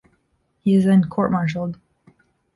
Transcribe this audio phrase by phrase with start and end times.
[0.63, 1.77] He is then court-martialed.